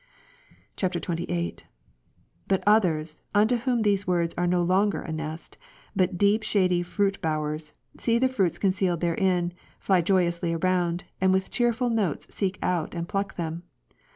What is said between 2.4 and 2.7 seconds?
But